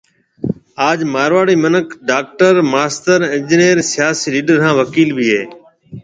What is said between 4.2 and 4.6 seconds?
ليڊر